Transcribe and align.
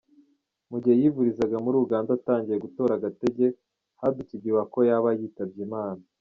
Mu 0.71 0.77
gihe 0.83 0.95
yivurizaga 1.01 1.57
muri 1.65 1.75
Uganda 1.85 2.09
atangiye 2.17 2.57
gutora 2.65 2.91
agatege, 2.95 3.45
hadutse 4.01 4.31
igihuha 4.35 4.63
ko 4.73 4.79
yaba 4.89 5.09
yitabye 5.19 5.61
Imana. 5.67 6.01